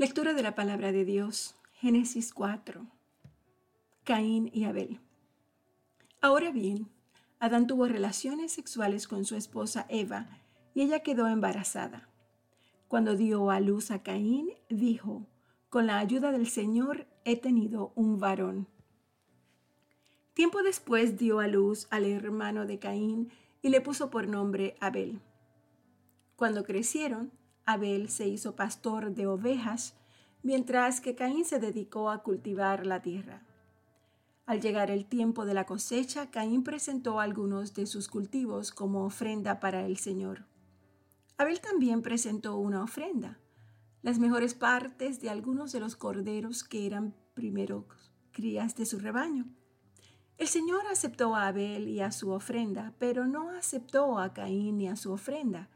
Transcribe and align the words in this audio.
Lectura 0.00 0.32
de 0.32 0.42
la 0.42 0.54
palabra 0.54 0.92
de 0.92 1.04
Dios, 1.04 1.56
Génesis 1.74 2.32
4. 2.32 2.86
Caín 4.02 4.50
y 4.50 4.64
Abel. 4.64 4.98
Ahora 6.22 6.52
bien, 6.52 6.88
Adán 7.38 7.66
tuvo 7.66 7.86
relaciones 7.86 8.50
sexuales 8.50 9.06
con 9.06 9.26
su 9.26 9.36
esposa 9.36 9.84
Eva 9.90 10.26
y 10.72 10.80
ella 10.80 11.00
quedó 11.00 11.28
embarazada. 11.28 12.08
Cuando 12.88 13.14
dio 13.14 13.50
a 13.50 13.60
luz 13.60 13.90
a 13.90 14.02
Caín, 14.02 14.48
dijo, 14.70 15.26
con 15.68 15.86
la 15.86 15.98
ayuda 15.98 16.32
del 16.32 16.46
Señor 16.46 17.06
he 17.26 17.36
tenido 17.36 17.92
un 17.94 18.18
varón. 18.18 18.68
Tiempo 20.32 20.62
después 20.62 21.18
dio 21.18 21.40
a 21.40 21.46
luz 21.46 21.88
al 21.90 22.06
hermano 22.06 22.64
de 22.64 22.78
Caín 22.78 23.30
y 23.60 23.68
le 23.68 23.82
puso 23.82 24.08
por 24.08 24.28
nombre 24.28 24.76
Abel. 24.80 25.20
Cuando 26.36 26.64
crecieron, 26.64 27.32
Abel 27.70 28.08
se 28.08 28.26
hizo 28.26 28.56
pastor 28.56 29.14
de 29.14 29.28
ovejas, 29.28 29.94
mientras 30.42 31.00
que 31.00 31.14
Caín 31.14 31.44
se 31.44 31.58
dedicó 31.58 32.10
a 32.10 32.22
cultivar 32.22 32.86
la 32.86 33.02
tierra. 33.02 33.42
Al 34.46 34.60
llegar 34.60 34.90
el 34.90 35.06
tiempo 35.06 35.44
de 35.44 35.54
la 35.54 35.64
cosecha, 35.64 36.30
Caín 36.30 36.64
presentó 36.64 37.20
algunos 37.20 37.74
de 37.74 37.86
sus 37.86 38.08
cultivos 38.08 38.72
como 38.72 39.04
ofrenda 39.04 39.60
para 39.60 39.84
el 39.86 39.96
Señor. 39.98 40.46
Abel 41.36 41.60
también 41.60 42.02
presentó 42.02 42.56
una 42.56 42.82
ofrenda, 42.82 43.38
las 44.02 44.18
mejores 44.18 44.54
partes 44.54 45.20
de 45.20 45.30
algunos 45.30 45.72
de 45.72 45.80
los 45.80 45.94
corderos 45.94 46.64
que 46.64 46.86
eran 46.86 47.14
primeros 47.34 47.84
crías 48.32 48.74
de 48.76 48.86
su 48.86 48.98
rebaño. 48.98 49.46
El 50.38 50.48
Señor 50.48 50.86
aceptó 50.90 51.36
a 51.36 51.48
Abel 51.48 51.88
y 51.88 52.00
a 52.00 52.12
su 52.12 52.30
ofrenda, 52.30 52.94
pero 52.98 53.26
no 53.26 53.50
aceptó 53.50 54.18
a 54.18 54.32
Caín 54.32 54.78
ni 54.78 54.88
a 54.88 54.96
su 54.96 55.12
ofrenda. 55.12 55.68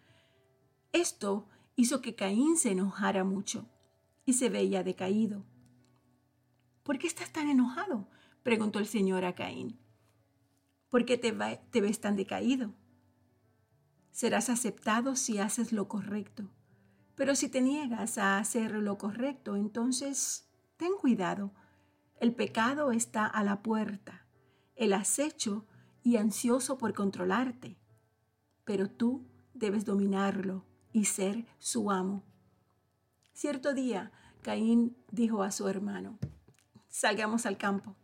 Esto 0.92 1.46
hizo 1.76 2.00
que 2.00 2.14
Caín 2.14 2.56
se 2.56 2.70
enojara 2.70 3.24
mucho 3.24 3.68
y 4.24 4.34
se 4.34 4.48
veía 4.48 4.82
decaído. 4.82 5.44
¿Por 6.82 6.98
qué 6.98 7.06
estás 7.06 7.32
tan 7.32 7.48
enojado? 7.48 8.08
preguntó 8.42 8.78
el 8.78 8.86
Señor 8.86 9.24
a 9.24 9.34
Caín. 9.34 9.78
¿Por 10.90 11.04
qué 11.04 11.16
te, 11.16 11.32
te 11.70 11.80
ves 11.80 12.00
tan 12.00 12.14
decaído? 12.14 12.74
Serás 14.10 14.50
aceptado 14.50 15.16
si 15.16 15.38
haces 15.38 15.72
lo 15.72 15.88
correcto. 15.88 16.50
Pero 17.14 17.34
si 17.34 17.48
te 17.48 17.60
niegas 17.60 18.18
a 18.18 18.38
hacer 18.38 18.72
lo 18.72 18.98
correcto, 18.98 19.56
entonces 19.56 20.48
ten 20.76 20.92
cuidado. 21.00 21.52
El 22.20 22.34
pecado 22.34 22.92
está 22.92 23.26
a 23.26 23.42
la 23.42 23.62
puerta, 23.62 24.26
el 24.76 24.92
acecho 24.92 25.66
y 26.02 26.16
ansioso 26.16 26.78
por 26.78 26.92
controlarte. 26.92 27.78
Pero 28.64 28.88
tú 28.88 29.26
debes 29.52 29.84
dominarlo 29.84 30.64
y 30.92 31.06
ser 31.06 31.46
su 31.58 31.90
amo. 31.90 32.24
Cierto 33.34 33.74
día, 33.74 34.12
Caín 34.42 34.96
dijo 35.10 35.42
a 35.42 35.50
su 35.50 35.68
hermano, 35.68 36.18
salgamos 36.88 37.46
al 37.46 37.58
campo. 37.58 37.96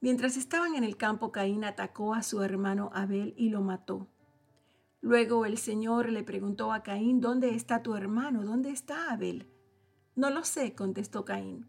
Mientras 0.00 0.36
estaban 0.36 0.76
en 0.76 0.84
el 0.84 0.96
campo, 0.96 1.32
Caín 1.32 1.64
atacó 1.64 2.14
a 2.14 2.22
su 2.22 2.40
hermano 2.42 2.90
Abel 2.94 3.34
y 3.36 3.50
lo 3.50 3.62
mató. 3.62 4.06
Luego 5.00 5.44
el 5.44 5.58
Señor 5.58 6.08
le 6.10 6.22
preguntó 6.22 6.72
a 6.72 6.84
Caín, 6.84 7.20
¿dónde 7.20 7.56
está 7.56 7.82
tu 7.82 7.96
hermano? 7.96 8.44
¿Dónde 8.44 8.70
está 8.70 9.12
Abel? 9.12 9.50
No 10.14 10.30
lo 10.30 10.44
sé, 10.44 10.72
contestó 10.74 11.24
Caín. 11.24 11.68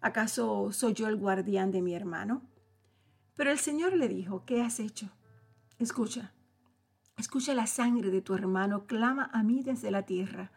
¿Acaso 0.00 0.70
soy 0.70 0.94
yo 0.94 1.08
el 1.08 1.16
guardián 1.16 1.72
de 1.72 1.82
mi 1.82 1.92
hermano? 1.92 2.42
Pero 3.34 3.50
el 3.50 3.58
Señor 3.58 3.96
le 3.96 4.08
dijo, 4.08 4.44
¿qué 4.46 4.62
has 4.62 4.78
hecho? 4.78 5.10
Escucha, 5.78 6.32
Escucha 7.16 7.54
la 7.54 7.66
sangre 7.66 8.10
de 8.10 8.20
tu 8.20 8.34
hermano, 8.34 8.86
clama 8.86 9.30
a 9.32 9.42
mí 9.42 9.62
desde 9.62 9.90
la 9.90 10.02
tierra. 10.02 10.52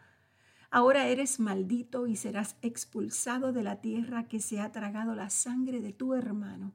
Ahora 0.70 1.08
eres 1.08 1.40
maldito 1.40 2.06
y 2.06 2.16
serás 2.16 2.56
expulsado 2.62 3.52
de 3.52 3.62
la 3.62 3.80
tierra 3.80 4.28
que 4.28 4.40
se 4.40 4.60
ha 4.60 4.70
tragado 4.70 5.14
la 5.14 5.28
sangre 5.28 5.80
de 5.80 5.92
tu 5.92 6.14
hermano. 6.14 6.72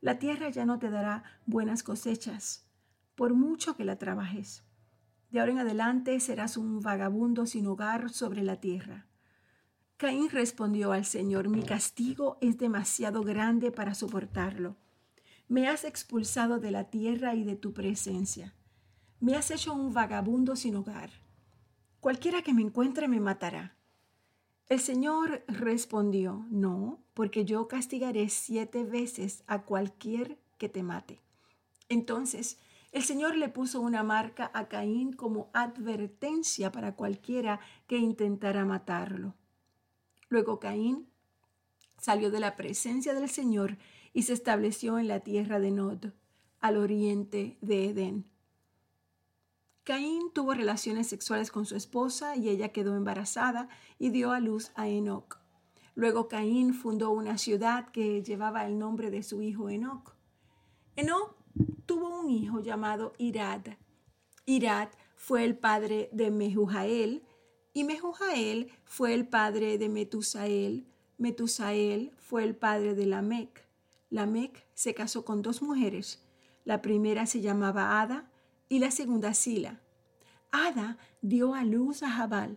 La 0.00 0.18
tierra 0.18 0.48
ya 0.50 0.64
no 0.64 0.78
te 0.78 0.90
dará 0.90 1.24
buenas 1.44 1.82
cosechas, 1.82 2.66
por 3.16 3.34
mucho 3.34 3.76
que 3.76 3.84
la 3.84 3.96
trabajes. 3.96 4.64
De 5.30 5.40
ahora 5.40 5.52
en 5.52 5.58
adelante 5.58 6.18
serás 6.20 6.56
un 6.56 6.80
vagabundo 6.80 7.46
sin 7.46 7.66
hogar 7.66 8.10
sobre 8.10 8.42
la 8.42 8.60
tierra. 8.60 9.06
Caín 9.96 10.30
respondió 10.30 10.92
al 10.92 11.04
Señor, 11.04 11.48
mi 11.48 11.62
castigo 11.62 12.38
es 12.40 12.58
demasiado 12.58 13.22
grande 13.22 13.70
para 13.72 13.94
soportarlo. 13.94 14.76
Me 15.48 15.68
has 15.68 15.84
expulsado 15.84 16.58
de 16.58 16.70
la 16.70 16.84
tierra 16.84 17.34
y 17.34 17.44
de 17.44 17.56
tu 17.56 17.74
presencia 17.74 18.54
me 19.20 19.36
has 19.36 19.50
hecho 19.50 19.74
un 19.74 19.92
vagabundo 19.92 20.56
sin 20.56 20.76
hogar. 20.76 21.10
Cualquiera 22.00 22.42
que 22.42 22.54
me 22.54 22.62
encuentre 22.62 23.08
me 23.08 23.20
matará. 23.20 23.76
El 24.68 24.80
Señor 24.80 25.42
respondió, 25.48 26.46
no, 26.50 26.98
porque 27.12 27.44
yo 27.44 27.68
castigaré 27.68 28.28
siete 28.28 28.84
veces 28.84 29.42
a 29.46 29.62
cualquier 29.62 30.38
que 30.58 30.68
te 30.68 30.82
mate. 30.82 31.20
Entonces 31.88 32.58
el 32.92 33.02
Señor 33.02 33.36
le 33.36 33.48
puso 33.48 33.80
una 33.80 34.02
marca 34.02 34.50
a 34.54 34.68
Caín 34.68 35.12
como 35.12 35.50
advertencia 35.52 36.72
para 36.72 36.96
cualquiera 36.96 37.60
que 37.86 37.98
intentara 37.98 38.64
matarlo. 38.64 39.34
Luego 40.28 40.58
Caín 40.58 41.06
salió 41.98 42.30
de 42.30 42.40
la 42.40 42.56
presencia 42.56 43.12
del 43.12 43.28
Señor 43.28 43.76
y 44.12 44.22
se 44.22 44.32
estableció 44.32 44.98
en 44.98 45.06
la 45.06 45.20
tierra 45.20 45.60
de 45.60 45.70
Nod, 45.70 46.12
al 46.60 46.76
oriente 46.76 47.58
de 47.60 47.90
Edén. 47.90 48.29
Caín 49.84 50.30
tuvo 50.34 50.54
relaciones 50.54 51.08
sexuales 51.08 51.50
con 51.50 51.64
su 51.64 51.74
esposa 51.74 52.36
y 52.36 52.48
ella 52.48 52.68
quedó 52.68 52.96
embarazada 52.96 53.68
y 53.98 54.10
dio 54.10 54.32
a 54.32 54.40
luz 54.40 54.72
a 54.74 54.88
Enoch. 54.88 55.38
Luego 55.94 56.28
Caín 56.28 56.74
fundó 56.74 57.10
una 57.10 57.38
ciudad 57.38 57.90
que 57.90 58.22
llevaba 58.22 58.66
el 58.66 58.78
nombre 58.78 59.10
de 59.10 59.22
su 59.22 59.42
hijo 59.42 59.70
Enoch. 59.70 60.14
Enoch 60.96 61.34
tuvo 61.86 62.20
un 62.20 62.30
hijo 62.30 62.60
llamado 62.60 63.14
Irad. 63.18 63.62
Irad 64.44 64.88
fue 65.16 65.44
el 65.44 65.56
padre 65.56 66.10
de 66.12 66.30
Mehujael 66.30 67.24
y 67.72 67.84
Mehujael 67.84 68.72
fue 68.84 69.14
el 69.14 69.26
padre 69.28 69.78
de 69.78 69.88
Metusael. 69.88 70.86
Metusael 71.18 72.12
fue 72.18 72.44
el 72.44 72.54
padre 72.54 72.94
de 72.94 73.06
Lamec. 73.06 73.66
Lamec 74.10 74.66
se 74.74 74.94
casó 74.94 75.24
con 75.24 75.42
dos 75.42 75.62
mujeres. 75.62 76.22
La 76.64 76.82
primera 76.82 77.26
se 77.26 77.40
llamaba 77.40 78.00
Ada 78.00 78.29
y 78.70 78.78
la 78.78 78.90
segunda 78.92 79.34
Sila. 79.34 79.80
Ada 80.52 80.96
dio 81.20 81.54
a 81.54 81.64
luz 81.64 82.02
a 82.02 82.10
Jabal, 82.10 82.56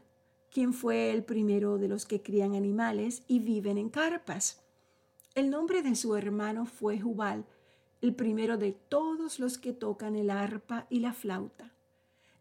quien 0.52 0.72
fue 0.72 1.10
el 1.10 1.24
primero 1.24 1.80
de 1.80 1.88
los 1.88 2.06
que 2.06 2.22
crían 2.22 2.54
animales 2.54 3.24
y 3.28 3.40
viven 3.40 3.80
en 3.80 3.90
carpas. 3.90 4.62
El 5.34 5.50
nombre 5.50 5.82
de 5.82 5.96
su 5.96 6.16
hermano 6.16 6.68
fue 6.68 7.00
Jubal, 7.00 7.46
el 8.02 8.14
primero 8.14 8.58
de 8.58 8.74
todos 8.74 9.40
los 9.40 9.58
que 9.58 9.74
tocan 9.74 10.16
el 10.16 10.30
arpa 10.30 10.86
y 10.90 11.00
la 11.00 11.14
flauta. 11.14 11.74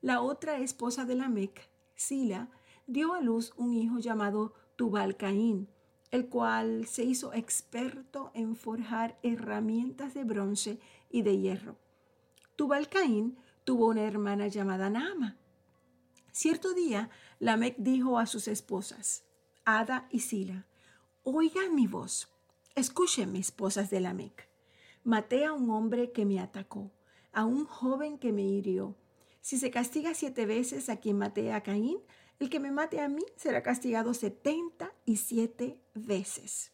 La 0.02 0.20
otra 0.20 0.58
esposa 0.58 1.06
de 1.06 1.14
Lamec, 1.14 1.70
Sila, 1.94 2.50
dio 2.86 3.14
a 3.14 3.22
luz 3.22 3.54
un 3.56 3.72
hijo 3.72 3.98
llamado 4.00 4.52
Tubal 4.76 5.16
Caín, 5.16 5.68
el 6.10 6.28
cual 6.28 6.84
se 6.86 7.04
hizo 7.04 7.32
experto 7.32 8.32
en 8.34 8.54
forjar 8.54 9.18
herramientas 9.22 10.12
de 10.12 10.24
bronce 10.24 10.78
y 11.08 11.22
de 11.22 11.38
hierro. 11.38 11.76
Tubal 12.56 12.90
Caín 12.90 13.38
tuvo 13.64 13.88
una 13.88 14.02
hermana 14.02 14.48
llamada 14.48 14.90
Nama. 14.90 15.36
Cierto 16.32 16.74
día, 16.74 17.10
Lamec 17.38 17.76
dijo 17.78 18.18
a 18.18 18.26
sus 18.26 18.48
esposas, 18.48 19.24
Ada 19.64 20.08
y 20.10 20.20
Sila, 20.20 20.66
oigan 21.22 21.74
mi 21.74 21.86
voz, 21.86 22.28
escuchen 22.74 23.36
esposas 23.36 23.90
de 23.90 24.00
Lamec. 24.00 24.48
Maté 25.04 25.44
a 25.44 25.52
un 25.52 25.70
hombre 25.70 26.12
que 26.12 26.24
me 26.24 26.40
atacó, 26.40 26.90
a 27.32 27.44
un 27.44 27.66
joven 27.66 28.18
que 28.18 28.32
me 28.32 28.42
hirió. 28.42 28.96
Si 29.40 29.58
se 29.58 29.70
castiga 29.70 30.14
siete 30.14 30.46
veces 30.46 30.88
a 30.88 30.98
quien 30.98 31.18
maté 31.18 31.52
a 31.52 31.62
Caín, 31.62 31.98
el 32.38 32.50
que 32.50 32.60
me 32.60 32.70
mate 32.70 33.00
a 33.00 33.08
mí 33.08 33.24
será 33.36 33.62
castigado 33.62 34.14
setenta 34.14 34.92
y 35.04 35.16
siete 35.16 35.80
veces. 35.94 36.72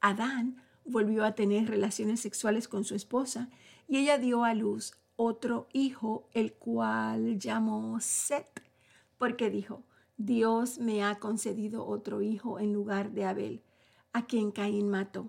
Adán 0.00 0.62
volvió 0.84 1.24
a 1.24 1.34
tener 1.34 1.68
relaciones 1.68 2.20
sexuales 2.20 2.66
con 2.66 2.84
su 2.84 2.94
esposa 2.94 3.50
y 3.92 3.98
ella 3.98 4.16
dio 4.16 4.42
a 4.42 4.54
luz 4.54 4.94
otro 5.16 5.68
hijo, 5.74 6.26
el 6.32 6.54
cual 6.54 7.38
llamó 7.38 8.00
Set, 8.00 8.62
porque 9.18 9.50
dijo, 9.50 9.84
Dios 10.16 10.78
me 10.78 11.04
ha 11.04 11.18
concedido 11.18 11.86
otro 11.86 12.22
hijo 12.22 12.58
en 12.58 12.72
lugar 12.72 13.12
de 13.12 13.26
Abel, 13.26 13.62
a 14.14 14.24
quien 14.24 14.50
Caín 14.50 14.88
mató. 14.88 15.28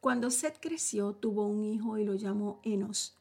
Cuando 0.00 0.30
Set 0.30 0.58
creció, 0.58 1.12
tuvo 1.12 1.46
un 1.46 1.66
hijo 1.66 1.98
y 1.98 2.04
lo 2.04 2.14
llamó 2.14 2.62
Enos. 2.64 3.18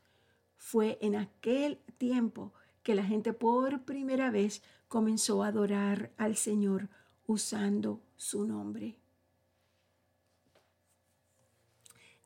Fue 0.56 0.97
en 1.01 1.18
aquel 1.18 1.79
tiempo 1.97 2.53
que 2.81 2.95
la 2.95 3.03
gente 3.03 3.33
por 3.33 3.83
primera 3.83 4.31
vez 4.31 4.63
comenzó 4.88 5.44
a 5.44 5.47
adorar 5.47 6.13
al 6.15 6.38
Señor 6.38 6.88
usando 7.27 8.01
su 8.15 8.45
nombre. 8.45 8.95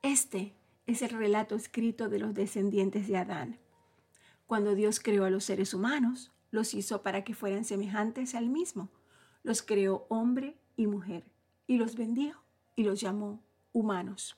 Este 0.04 0.54
es 0.86 1.02
el 1.02 1.10
relato 1.10 1.56
escrito 1.56 2.10
de 2.10 2.20
los 2.20 2.34
descendientes 2.34 3.08
de 3.08 3.18
Adán. 3.18 3.60
Cuando 4.46 4.76
Dios 4.76 5.00
creó 5.00 5.26
a 5.26 5.30
los 5.30 5.46
seres 5.46 5.74
humanos, 5.74 6.32
los 6.52 6.74
hizo 6.74 7.02
para 7.02 7.24
que 7.24 7.34
fueran 7.34 7.66
semejantes 7.66 8.36
al 8.36 8.50
mismo. 8.50 8.90
Los 9.44 9.62
creó 9.62 10.06
hombre 10.10 10.58
y 10.76 10.88
mujer, 10.88 11.32
y 11.68 11.78
los 11.78 11.96
bendijo 11.96 12.42
y 12.76 12.84
los 12.84 13.02
llamó 13.02 13.44
humanos. 13.74 14.38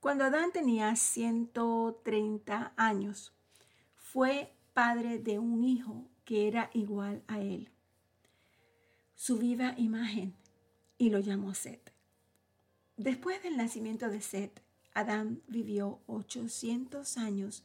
Cuando 0.00 0.24
Adán 0.24 0.52
tenía 0.52 0.94
130 0.94 2.72
años, 2.76 3.32
fue 3.96 4.54
padre 4.72 5.18
de 5.18 5.38
un 5.38 5.64
hijo 5.64 6.08
que 6.24 6.46
era 6.46 6.70
igual 6.72 7.22
a 7.26 7.40
él, 7.40 7.70
su 9.16 9.38
viva 9.38 9.74
imagen, 9.76 10.36
y 10.98 11.10
lo 11.10 11.18
llamó 11.18 11.54
Set. 11.54 11.92
Después 12.96 13.42
del 13.42 13.56
nacimiento 13.56 14.08
de 14.08 14.20
Set, 14.20 14.62
Adán 14.94 15.42
vivió 15.46 16.00
800 16.06 17.16
años 17.18 17.64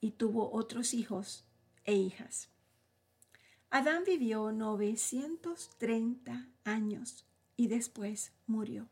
y 0.00 0.12
tuvo 0.12 0.52
otros 0.52 0.94
hijos 0.94 1.44
e 1.84 1.94
hijas. 1.94 2.48
Adán 3.70 4.04
vivió 4.04 4.52
930 4.52 6.48
años 6.64 7.24
y 7.56 7.68
después 7.68 8.32
murió. 8.46 8.88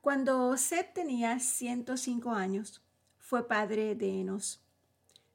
Cuando 0.00 0.56
Set 0.56 0.94
tenía 0.94 1.38
105 1.38 2.30
años, 2.30 2.82
fue 3.18 3.46
padre 3.48 3.94
de 3.94 4.20
Enos. 4.20 4.60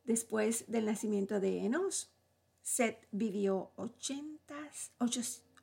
Después 0.04 0.66
del 0.68 0.86
nacimiento 0.86 1.40
de 1.40 1.66
Enos, 1.66 2.12
Set 2.62 3.08
vivió 3.12 3.72
80, 3.78 4.56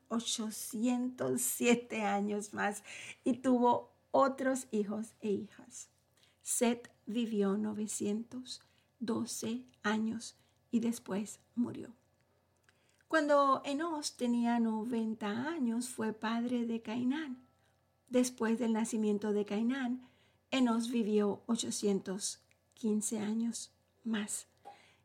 807 0.08 2.02
años 2.02 2.54
más 2.54 2.82
y 3.24 3.34
tuvo 3.34 3.93
otros 4.16 4.68
hijos 4.70 5.16
e 5.20 5.32
hijas. 5.32 5.88
Set 6.40 6.88
vivió 7.04 7.58
912 7.58 9.64
años 9.82 10.36
y 10.70 10.78
después 10.78 11.40
murió. 11.56 11.92
Cuando 13.08 13.60
Enos 13.64 14.16
tenía 14.16 14.60
90 14.60 15.48
años 15.48 15.88
fue 15.88 16.12
padre 16.12 16.64
de 16.64 16.80
Cainán. 16.80 17.44
Después 18.08 18.60
del 18.60 18.72
nacimiento 18.72 19.32
de 19.32 19.44
Cainán, 19.44 20.08
Enos 20.52 20.92
vivió 20.92 21.42
815 21.46 23.18
años 23.18 23.72
más 24.04 24.46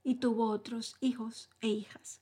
y 0.03 0.15
tuvo 0.15 0.51
otros 0.51 0.97
hijos 1.01 1.49
e 1.61 1.69
hijas. 1.69 2.21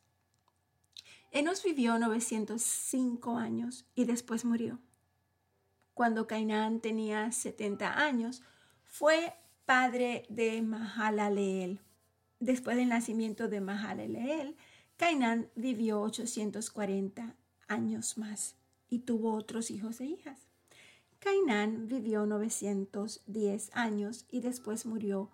Enos 1.32 1.64
vivió 1.64 2.00
905 2.00 3.36
años 3.36 3.86
y 3.94 4.06
después 4.06 4.46
murió. 4.46 4.80
Cuando 5.98 6.28
Cainán 6.28 6.80
tenía 6.80 7.32
70 7.32 8.00
años, 8.00 8.44
fue 8.84 9.34
padre 9.66 10.28
de 10.30 10.62
Mahalaleel. 10.62 11.82
Después 12.40 12.78
del 12.78 12.90
nacimiento 12.90 13.48
de 13.48 13.62
Mahalaleel, 13.62 14.56
Cainán 14.96 15.50
vivió 15.56 16.02
840 16.02 17.36
años 17.68 18.20
más 18.20 18.58
y 18.88 19.00
tuvo 19.00 19.34
otros 19.34 19.72
hijos 19.72 20.00
e 20.00 20.06
hijas. 20.06 20.48
Cainán 21.18 21.88
vivió 21.88 22.28
910 22.28 23.72
años 23.74 24.28
y 24.30 24.42
después 24.42 24.86
murió 24.86 25.32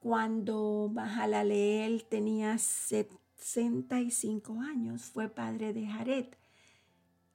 cuando 0.00 0.90
Mahalaleel 0.92 2.06
tenía 2.06 2.58
65 2.58 4.60
años. 4.62 5.04
Fue 5.04 5.28
padre 5.28 5.72
de 5.72 5.86
Jared. 5.86 6.26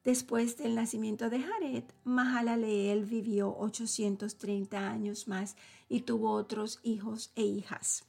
Después 0.04 0.58
del 0.58 0.74
nacimiento 0.74 1.30
de 1.30 1.42
Jared, 1.42 1.84
Mahalaleel 2.04 3.06
vivió 3.06 3.56
830 3.56 4.90
años 4.90 5.28
más 5.28 5.56
y 5.90 6.02
tuvo 6.02 6.32
otros 6.32 6.80
hijos 6.82 7.32
e 7.36 7.44
hijas. 7.44 8.06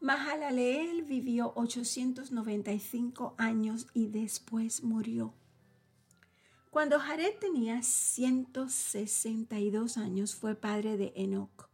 Mahalaleel 0.00 1.04
vivió 1.04 1.54
895 1.56 3.34
años 3.38 3.86
y 3.94 4.08
después 4.08 4.82
murió. 4.82 5.32
Cuando 6.70 7.00
Jared 7.00 7.38
tenía 7.40 7.82
162 7.82 9.96
años 9.96 10.34
fue 10.34 10.54
padre 10.54 10.98
de 10.98 11.14
Enoch. 11.16 11.70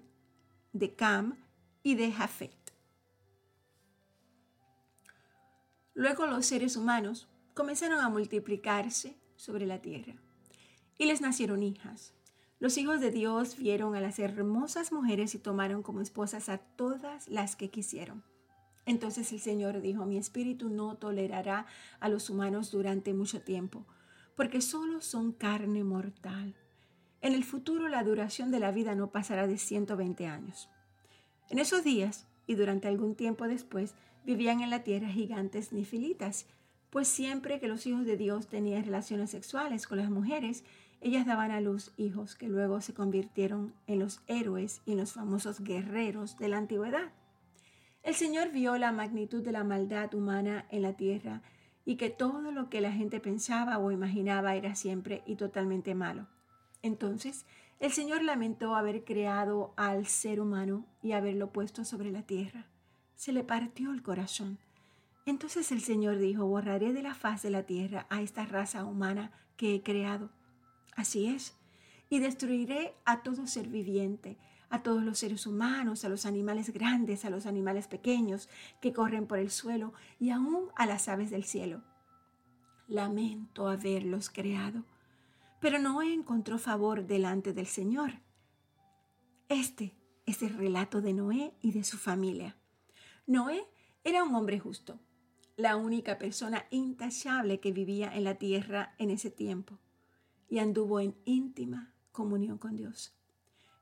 de 0.72 0.94
Cam 0.94 1.36
y 1.82 1.96
de 1.96 2.12
Jafet. 2.12 2.54
Luego 5.92 6.26
los 6.26 6.46
seres 6.46 6.76
humanos 6.76 7.28
comenzaron 7.52 8.00
a 8.00 8.08
multiplicarse 8.08 9.18
sobre 9.34 9.66
la 9.66 9.82
tierra 9.82 10.14
y 10.96 11.06
les 11.06 11.20
nacieron 11.20 11.64
hijas. 11.64 12.14
Los 12.60 12.78
hijos 12.78 13.00
de 13.00 13.10
Dios 13.10 13.56
vieron 13.56 13.96
a 13.96 14.00
las 14.00 14.18
hermosas 14.20 14.92
mujeres 14.92 15.34
y 15.34 15.38
tomaron 15.38 15.82
como 15.82 16.00
esposas 16.00 16.48
a 16.48 16.58
todas 16.58 17.28
las 17.28 17.56
que 17.56 17.70
quisieron. 17.70 18.22
Entonces 18.86 19.32
el 19.32 19.40
Señor 19.40 19.80
dijo, 19.80 20.06
mi 20.06 20.16
espíritu 20.16 20.68
no 20.68 20.96
tolerará 20.96 21.66
a 21.98 22.08
los 22.08 22.30
humanos 22.30 22.70
durante 22.70 23.14
mucho 23.14 23.42
tiempo, 23.42 23.84
porque 24.36 24.60
solo 24.60 25.00
son 25.00 25.32
carne 25.32 25.82
mortal. 25.82 26.54
En 27.22 27.34
el 27.34 27.44
futuro 27.44 27.88
la 27.88 28.02
duración 28.02 28.50
de 28.50 28.60
la 28.60 28.72
vida 28.72 28.94
no 28.94 29.10
pasará 29.10 29.46
de 29.46 29.58
120 29.58 30.26
años. 30.26 30.70
En 31.50 31.58
esos 31.58 31.84
días, 31.84 32.26
y 32.46 32.54
durante 32.54 32.88
algún 32.88 33.14
tiempo 33.14 33.46
después, 33.46 33.94
vivían 34.24 34.60
en 34.60 34.70
la 34.70 34.84
tierra 34.84 35.08
gigantes 35.08 35.72
nifilitas, 35.72 36.46
pues 36.88 37.08
siempre 37.08 37.60
que 37.60 37.68
los 37.68 37.86
hijos 37.86 38.06
de 38.06 38.16
Dios 38.16 38.48
tenían 38.48 38.84
relaciones 38.84 39.30
sexuales 39.30 39.86
con 39.86 39.98
las 39.98 40.10
mujeres, 40.10 40.64
ellas 41.02 41.26
daban 41.26 41.50
a 41.50 41.60
luz 41.60 41.92
hijos 41.96 42.36
que 42.36 42.48
luego 42.48 42.80
se 42.80 42.94
convirtieron 42.94 43.74
en 43.86 43.98
los 43.98 44.20
héroes 44.26 44.80
y 44.86 44.92
en 44.92 44.98
los 44.98 45.12
famosos 45.12 45.60
guerreros 45.60 46.38
de 46.38 46.48
la 46.48 46.58
antigüedad. 46.58 47.12
El 48.02 48.14
Señor 48.14 48.50
vio 48.50 48.78
la 48.78 48.92
magnitud 48.92 49.42
de 49.42 49.52
la 49.52 49.62
maldad 49.62 50.14
humana 50.14 50.66
en 50.70 50.82
la 50.82 50.94
tierra 50.94 51.42
y 51.84 51.96
que 51.96 52.08
todo 52.08 52.50
lo 52.50 52.70
que 52.70 52.80
la 52.80 52.92
gente 52.92 53.20
pensaba 53.20 53.78
o 53.78 53.90
imaginaba 53.90 54.54
era 54.54 54.74
siempre 54.74 55.22
y 55.26 55.36
totalmente 55.36 55.94
malo. 55.94 56.26
Entonces, 56.82 57.46
el 57.78 57.92
Señor 57.92 58.22
lamentó 58.22 58.74
haber 58.74 59.04
creado 59.04 59.72
al 59.76 60.06
ser 60.06 60.40
humano 60.40 60.86
y 61.02 61.12
haberlo 61.12 61.52
puesto 61.52 61.84
sobre 61.84 62.10
la 62.10 62.22
tierra. 62.22 62.66
Se 63.14 63.32
le 63.32 63.44
partió 63.44 63.92
el 63.92 64.02
corazón. 64.02 64.58
Entonces 65.26 65.70
el 65.72 65.80
Señor 65.80 66.18
dijo, 66.18 66.46
borraré 66.46 66.92
de 66.92 67.02
la 67.02 67.14
faz 67.14 67.42
de 67.42 67.50
la 67.50 67.64
tierra 67.64 68.06
a 68.10 68.22
esta 68.22 68.46
raza 68.46 68.84
humana 68.84 69.32
que 69.56 69.74
he 69.74 69.82
creado 69.82 70.30
Así 70.96 71.28
es. 71.28 71.56
Y 72.08 72.18
destruiré 72.18 72.94
a 73.04 73.22
todo 73.22 73.46
ser 73.46 73.68
viviente, 73.68 74.36
a 74.68 74.82
todos 74.82 75.02
los 75.02 75.18
seres 75.18 75.46
humanos, 75.46 76.04
a 76.04 76.08
los 76.08 76.26
animales 76.26 76.74
grandes, 76.74 77.24
a 77.24 77.30
los 77.30 77.46
animales 77.46 77.88
pequeños 77.88 78.48
que 78.82 78.92
corren 78.92 79.26
por 79.26 79.38
el 79.38 79.50
suelo 79.50 79.94
y 80.18 80.28
aún 80.28 80.68
a 80.76 80.86
las 80.86 81.08
aves 81.08 81.30
del 81.30 81.44
cielo. 81.44 81.82
Lamento 82.86 83.68
haberlos 83.68 84.28
creado, 84.28 84.84
pero 85.60 85.78
Noé 85.78 86.12
encontró 86.12 86.58
favor 86.58 87.06
delante 87.06 87.52
del 87.52 87.66
Señor. 87.66 88.20
Este 89.48 89.94
es 90.26 90.42
el 90.42 90.56
relato 90.56 91.00
de 91.00 91.12
Noé 91.12 91.54
y 91.60 91.72
de 91.72 91.84
su 91.84 91.98
familia. 91.98 92.56
Noé 93.26 93.64
era 94.02 94.24
un 94.24 94.34
hombre 94.34 94.58
justo, 94.58 94.98
la 95.56 95.76
única 95.76 96.18
persona 96.18 96.66
intachable 96.70 97.60
que 97.60 97.72
vivía 97.72 98.14
en 98.14 98.24
la 98.24 98.36
tierra 98.36 98.94
en 98.98 99.10
ese 99.10 99.30
tiempo, 99.30 99.78
y 100.48 100.58
anduvo 100.58 101.00
en 101.00 101.16
íntima 101.26 101.94
comunión 102.12 102.58
con 102.58 102.76
Dios. 102.76 103.14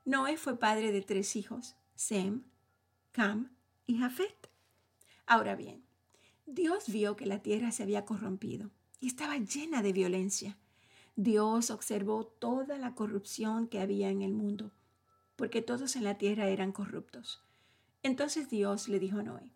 Noé 0.05 0.37
fue 0.37 0.59
padre 0.59 0.91
de 0.91 1.01
tres 1.01 1.35
hijos, 1.35 1.75
Sem, 1.95 2.43
Cam 3.11 3.55
y 3.87 3.97
Jafet. 3.99 4.49
Ahora 5.25 5.55
bien, 5.55 5.83
Dios 6.45 6.85
vio 6.87 7.15
que 7.15 7.25
la 7.25 7.41
tierra 7.41 7.71
se 7.71 7.83
había 7.83 8.05
corrompido 8.05 8.71
y 8.99 9.07
estaba 9.07 9.37
llena 9.37 9.81
de 9.81 9.93
violencia. 9.93 10.57
Dios 11.21 11.69
observó 11.69 12.23
toda 12.23 12.77
la 12.77 12.95
corrupción 12.95 13.67
que 13.67 13.81
había 13.81 14.09
en 14.09 14.21
el 14.21 14.31
mundo, 14.31 14.71
porque 15.35 15.61
todos 15.61 15.97
en 15.97 16.05
la 16.05 16.17
tierra 16.17 16.47
eran 16.47 16.71
corruptos. 16.71 17.43
Entonces 18.03 18.49
Dios 18.49 18.87
le 18.87 18.99
dijo 18.99 19.19
a 19.19 19.23
Noé, 19.23 19.51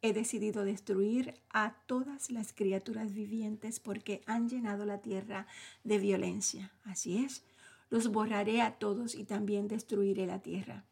he 0.00 0.12
decidido 0.12 0.64
destruir 0.64 1.34
a 1.50 1.74
todas 1.86 2.30
las 2.30 2.52
criaturas 2.52 3.14
vivientes 3.14 3.80
porque 3.80 4.22
han 4.26 4.48
llenado 4.48 4.86
la 4.86 5.02
tierra 5.02 5.48
de 5.82 5.98
violencia. 5.98 6.70
Así 6.84 7.24
es, 7.24 7.42
los 7.90 8.12
borraré 8.12 8.62
a 8.62 8.78
todos 8.78 9.16
y 9.16 9.24
también 9.24 9.66
destruiré 9.66 10.24
la 10.24 10.40
tierra. 10.40 10.84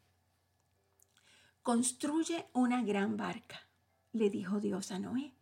Construye 1.62 2.46
una 2.52 2.82
gran 2.82 3.16
barca, 3.16 3.60
le 4.12 4.28
dijo 4.28 4.58
Dios 4.58 4.90
a 4.90 4.98
Noé, 4.98 5.34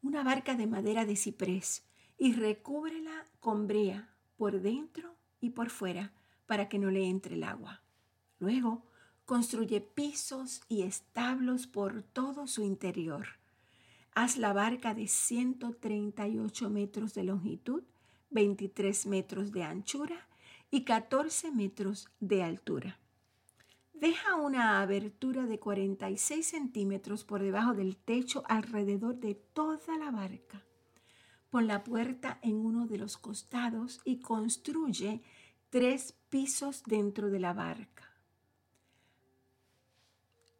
una 0.00 0.22
barca 0.22 0.54
de 0.54 0.68
madera 0.68 1.04
de 1.04 1.16
ciprés, 1.16 1.82
y 2.18 2.32
recúbrela 2.32 3.26
con 3.40 3.66
brea 3.66 4.08
por 4.36 4.60
dentro 4.60 5.14
y 5.40 5.50
por 5.50 5.70
fuera 5.70 6.12
para 6.46 6.68
que 6.68 6.78
no 6.78 6.90
le 6.90 7.06
entre 7.06 7.34
el 7.34 7.44
agua. 7.44 7.82
Luego, 8.38 8.82
construye 9.24 9.80
pisos 9.80 10.62
y 10.68 10.82
establos 10.82 11.66
por 11.66 12.02
todo 12.02 12.46
su 12.46 12.62
interior. 12.62 13.26
Haz 14.14 14.36
la 14.38 14.52
barca 14.52 14.94
de 14.94 15.08
138 15.08 16.70
metros 16.70 17.12
de 17.14 17.24
longitud, 17.24 17.82
23 18.30 19.06
metros 19.06 19.52
de 19.52 19.64
anchura 19.64 20.28
y 20.70 20.84
14 20.84 21.50
metros 21.50 22.08
de 22.20 22.42
altura. 22.42 22.98
Deja 23.92 24.36
una 24.36 24.80
abertura 24.80 25.46
de 25.46 25.58
46 25.58 26.46
centímetros 26.46 27.24
por 27.24 27.42
debajo 27.42 27.74
del 27.74 27.96
techo 27.96 28.42
alrededor 28.46 29.16
de 29.16 29.34
toda 29.34 29.96
la 29.98 30.10
barca. 30.10 30.62
Pon 31.56 31.68
la 31.68 31.84
puerta 31.84 32.38
en 32.42 32.56
uno 32.56 32.86
de 32.86 32.98
los 32.98 33.16
costados 33.16 34.02
y 34.04 34.20
construye 34.20 35.22
tres 35.70 36.12
pisos 36.28 36.82
dentro 36.84 37.30
de 37.30 37.40
la 37.40 37.54
barca. 37.54 38.12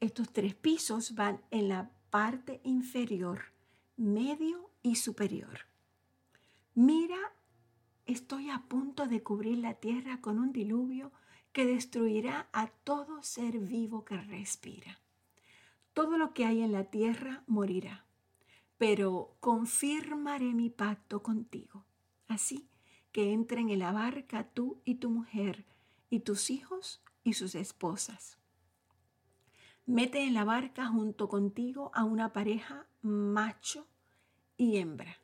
Estos 0.01 0.33
tres 0.33 0.55
pisos 0.55 1.15
van 1.15 1.43
en 1.51 1.69
la 1.69 1.91
parte 2.09 2.63
inferior, 2.65 3.53
medio 3.99 4.71
y 4.83 4.95
superior. 4.95 5.67
Mira 6.75 7.19
estoy 8.07 8.49
a 8.49 8.63
punto 8.67 9.07
de 9.07 9.23
cubrir 9.23 9.59
la 9.59 9.75
tierra 9.75 10.23
con 10.23 10.39
un 10.39 10.51
diluvio 10.51 11.13
que 11.53 11.67
destruirá 11.67 12.49
a 12.55 12.69
todo 12.69 13.23
ser 13.23 13.59
vivo 13.59 14.07
que 14.07 14.17
respira. 14.17 14.99
Todo 15.93 16.17
lo 16.17 16.33
que 16.33 16.47
hay 16.47 16.63
en 16.63 16.73
la 16.73 16.85
tierra 16.85 17.45
morirá, 17.47 18.06
pero 18.79 19.37
confirmaré 19.41 20.53
mi 20.53 20.71
pacto 20.71 21.23
contigo. 21.23 21.85
Así 22.29 22.69
que 23.13 23.33
entren 23.33 23.71
en 23.71 23.79
la 23.79 23.93
barca 23.93 24.51
tú 24.53 24.83
y 24.85 24.97
tu 24.97 25.11
mujer, 25.11 25.65
y 26.11 26.21
tus 26.21 26.51
hijos 26.51 27.03
y 27.25 27.33
sus 27.33 27.55
esposas. 27.55 28.39
Mete 29.87 30.25
en 30.25 30.35
la 30.35 30.45
barca 30.45 30.87
junto 30.87 31.29
contigo 31.29 31.91
a 31.95 32.05
una 32.05 32.33
pareja 32.33 32.87
macho 33.03 33.87
y 34.57 34.79
hembra 34.79 35.17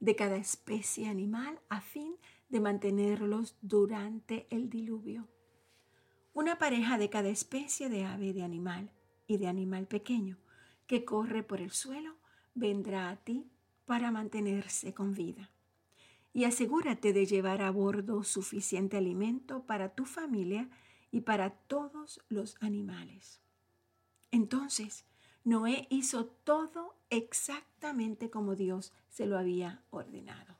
de 0.00 0.16
cada 0.16 0.36
especie 0.36 1.08
animal 1.08 1.60
a 1.68 1.80
fin 1.80 2.16
de 2.48 2.60
mantenerlos 2.60 3.56
durante 3.60 4.46
el 4.50 4.70
diluvio. 4.70 5.28
Una 6.32 6.58
pareja 6.58 6.96
de 6.96 7.10
cada 7.10 7.28
especie 7.28 7.88
de 7.88 8.04
ave 8.04 8.32
de 8.32 8.42
animal 8.42 8.90
y 9.26 9.36
de 9.36 9.46
animal 9.46 9.86
pequeño 9.86 10.38
que 10.86 11.04
corre 11.04 11.42
por 11.42 11.60
el 11.60 11.70
suelo 11.70 12.19
vendrá 12.54 13.10
a 13.10 13.16
ti 13.16 13.46
para 13.84 14.10
mantenerse 14.10 14.94
con 14.94 15.14
vida. 15.14 15.50
Y 16.32 16.44
asegúrate 16.44 17.12
de 17.12 17.26
llevar 17.26 17.62
a 17.62 17.70
bordo 17.70 18.22
suficiente 18.22 18.96
alimento 18.96 19.64
para 19.64 19.94
tu 19.94 20.04
familia 20.04 20.68
y 21.10 21.22
para 21.22 21.50
todos 21.50 22.20
los 22.28 22.56
animales. 22.60 23.40
Entonces, 24.30 25.04
Noé 25.42 25.86
hizo 25.90 26.26
todo 26.26 26.94
exactamente 27.08 28.30
como 28.30 28.54
Dios 28.54 28.92
se 29.08 29.26
lo 29.26 29.38
había 29.38 29.82
ordenado. 29.90 30.56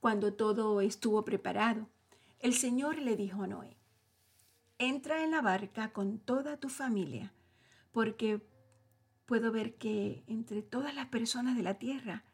Cuando 0.00 0.32
todo 0.32 0.80
estuvo 0.80 1.24
preparado, 1.24 1.86
el 2.40 2.54
Señor 2.54 2.98
le 2.98 3.16
dijo 3.16 3.42
a 3.42 3.46
Noé, 3.46 3.76
entra 4.78 5.22
en 5.22 5.30
la 5.30 5.42
barca 5.42 5.92
con 5.92 6.18
toda 6.18 6.56
tu 6.56 6.70
familia, 6.70 7.32
porque 7.92 8.40
puedo 9.30 9.52
ver 9.52 9.76
que 9.76 10.24
entre 10.26 10.60
todas 10.60 10.92
las 10.92 11.06
personas 11.06 11.56
de 11.56 11.62
la 11.62 11.78
tierra, 11.78 12.24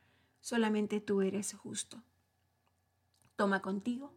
solamente 0.41 0.99
tú 0.99 1.21
eres 1.21 1.53
justo. 1.53 2.03
Toma 3.37 3.61
contigo 3.61 4.15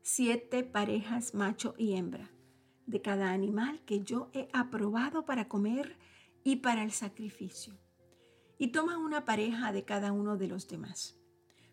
siete 0.00 0.64
parejas 0.64 1.34
macho 1.34 1.74
y 1.76 1.96
hembra 1.96 2.30
de 2.86 3.02
cada 3.02 3.32
animal 3.32 3.84
que 3.84 4.04
yo 4.04 4.30
he 4.32 4.48
aprobado 4.54 5.26
para 5.26 5.48
comer 5.48 5.98
y 6.44 6.56
para 6.56 6.82
el 6.82 6.92
sacrificio. 6.92 7.74
Y 8.56 8.68
toma 8.68 8.96
una 8.96 9.26
pareja 9.26 9.70
de 9.72 9.84
cada 9.84 10.10
uno 10.10 10.38
de 10.38 10.48
los 10.48 10.66
demás. 10.66 11.20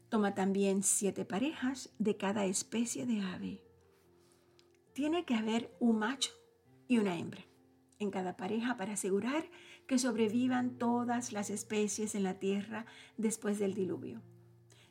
Toma 0.10 0.36
también 0.36 0.84
siete 0.84 1.24
parejas 1.24 1.96
de 1.98 2.18
cada 2.18 2.44
especie 2.44 3.06
de 3.06 3.22
ave. 3.22 3.64
Tiene 4.92 5.24
que 5.24 5.36
haber 5.36 5.74
un 5.80 6.00
macho 6.00 6.34
y 6.90 6.98
una 6.98 7.18
hembra 7.18 7.46
en 8.00 8.12
cada 8.12 8.36
pareja 8.36 8.76
para 8.76 8.94
asegurar 8.94 9.46
que 9.92 10.00
sobrevivan 10.00 10.78
todas 10.78 11.34
las 11.34 11.50
especies 11.50 12.16
en 12.16 12.24
la 12.24 12.40
tierra 12.40 12.86
después 13.18 13.60
del 13.60 13.74
diluvio. 13.74 14.22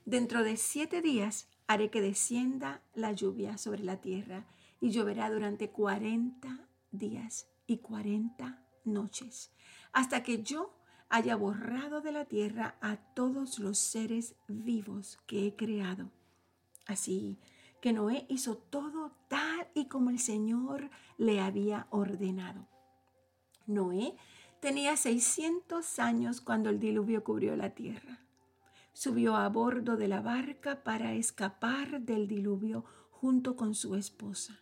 Dentro 0.04 0.44
de 0.44 0.58
siete 0.58 1.00
días 1.00 1.48
haré 1.66 1.88
que 1.88 2.02
descienda 2.02 2.82
la 2.92 3.10
lluvia 3.12 3.56
sobre 3.56 3.82
la 3.82 4.02
tierra 4.02 4.46
y 4.78 4.90
lloverá 4.90 5.30
durante 5.30 5.70
cuarenta 5.70 6.68
días 6.90 7.48
y 7.66 7.78
cuarenta 7.78 8.62
noches, 8.84 9.54
hasta 9.94 10.22
que 10.22 10.42
yo 10.42 10.78
haya 11.08 11.34
borrado 11.34 12.02
de 12.02 12.12
la 12.12 12.26
tierra 12.26 12.76
a 12.82 12.96
todos 12.96 13.58
los 13.58 13.78
seres 13.78 14.34
vivos 14.48 15.16
que 15.26 15.46
he 15.46 15.56
creado. 15.56 16.10
Así 16.84 17.38
que 17.80 17.94
Noé 17.94 18.26
hizo 18.28 18.58
todo 18.58 19.16
tal 19.28 19.66
y 19.74 19.86
como 19.86 20.10
el 20.10 20.18
Señor 20.18 20.90
le 21.16 21.40
había 21.40 21.86
ordenado. 21.88 22.68
Noé 23.66 24.14
tenía 24.60 24.96
600 24.96 25.98
años 25.98 26.40
cuando 26.40 26.70
el 26.70 26.78
diluvio 26.78 27.24
cubrió 27.24 27.56
la 27.56 27.70
tierra. 27.70 28.20
Subió 28.92 29.36
a 29.36 29.48
bordo 29.48 29.96
de 29.96 30.08
la 30.08 30.20
barca 30.20 30.82
para 30.82 31.14
escapar 31.14 32.00
del 32.00 32.28
diluvio 32.28 32.84
junto 33.10 33.56
con 33.56 33.74
su 33.74 33.94
esposa 33.94 34.60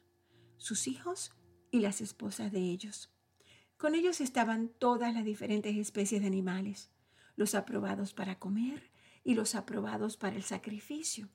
sus 0.59 0.89
hijos 0.89 1.33
y 1.71 1.81
las 1.81 2.01
esposas 2.01 2.53
de 2.53 2.61
ellos. 2.61 3.11
Con 3.79 3.95
ellos 3.95 4.21
estaban 4.21 4.69
todas 4.69 5.15
las 5.15 5.25
diferentes 5.25 5.77
especies 5.77 6.21
de 6.21 6.27
animales, 6.27 6.91
los 7.37 7.55
aprobados 7.55 8.13
para 8.13 8.39
comer 8.39 8.91
y 9.25 9.35
los 9.35 9.55
aprobados 9.55 10.17
para 10.17 10.37
el 10.37 10.43
sacrificio, 10.43 11.29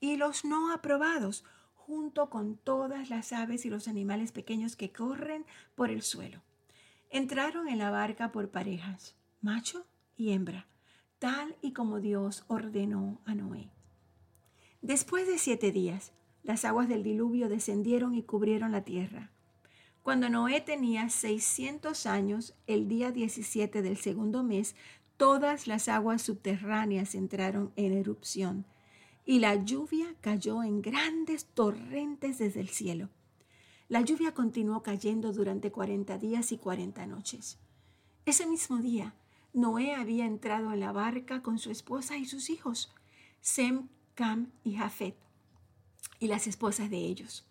y 0.00 0.16
los 0.16 0.44
no 0.44 0.72
aprobados, 0.72 1.44
junto 1.74 2.30
con 2.30 2.56
todas 2.56 3.10
las 3.10 3.32
aves 3.32 3.66
y 3.66 3.70
los 3.70 3.88
animales 3.88 4.32
pequeños 4.32 4.76
que 4.76 4.92
corren 4.92 5.44
por 5.74 5.90
el 5.90 6.02
suelo. 6.02 6.42
Entraron 7.10 7.68
en 7.68 7.78
la 7.78 7.90
barca 7.90 8.32
por 8.32 8.50
parejas, 8.50 9.14
macho 9.40 9.86
y 10.16 10.32
hembra, 10.32 10.66
tal 11.18 11.56
y 11.62 11.72
como 11.72 12.00
Dios 12.00 12.44
ordenó 12.48 13.20
a 13.24 13.34
Noé. 13.34 13.70
Después 14.82 15.26
de 15.26 15.38
siete 15.38 15.72
días, 15.72 16.12
las 16.42 16.64
aguas 16.64 16.88
del 16.88 17.02
diluvio 17.02 17.48
descendieron 17.48 18.14
y 18.14 18.22
cubrieron 18.22 18.72
la 18.72 18.82
tierra. 18.82 19.30
Cuando 20.02 20.28
Noé 20.28 20.60
tenía 20.60 21.08
600 21.08 22.04
años, 22.04 22.54
el 22.66 22.88
día 22.88 23.10
17 23.10 23.80
del 23.80 23.96
segundo 23.96 24.42
mes, 24.42 24.76
todas 25.16 25.66
las 25.66 25.88
aguas 25.88 26.20
subterráneas 26.20 27.14
entraron 27.14 27.72
en 27.76 27.92
erupción 27.92 28.66
y 29.24 29.38
la 29.38 29.54
lluvia 29.54 30.14
cayó 30.20 30.62
en 30.62 30.82
grandes 30.82 31.46
torrentes 31.46 32.38
desde 32.38 32.60
el 32.60 32.68
cielo. 32.68 33.08
La 33.88 34.00
lluvia 34.00 34.32
continuó 34.32 34.82
cayendo 34.82 35.32
durante 35.32 35.70
cuarenta 35.70 36.16
días 36.16 36.52
y 36.52 36.58
cuarenta 36.58 37.06
noches. 37.06 37.58
Ese 38.24 38.46
mismo 38.46 38.78
día, 38.78 39.14
Noé 39.52 39.94
había 39.94 40.24
entrado 40.24 40.72
en 40.72 40.80
la 40.80 40.90
barca 40.90 41.42
con 41.42 41.58
su 41.58 41.70
esposa 41.70 42.16
y 42.16 42.24
sus 42.24 42.48
hijos, 42.48 42.94
Sem, 43.42 43.88
Cam 44.14 44.50
y 44.64 44.76
Jafet, 44.76 45.16
y 46.18 46.28
las 46.28 46.46
esposas 46.46 46.88
de 46.88 46.96
ellos. 46.96 47.44